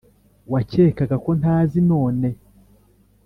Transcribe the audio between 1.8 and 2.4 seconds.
none